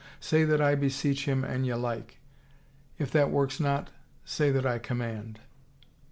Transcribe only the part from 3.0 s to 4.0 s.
that works not,